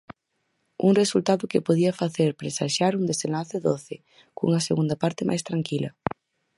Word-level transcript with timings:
Un 0.87 0.93
resultado 1.01 1.43
que 1.51 1.65
podía 1.67 1.97
facer 2.01 2.29
presaxiar 2.41 2.91
un 2.99 3.03
desenlace 3.11 3.57
doce, 3.67 3.95
cunha 4.37 4.65
segunda 4.67 4.95
parte 5.03 5.27
máis 5.29 5.41
tranquila. 5.49 5.89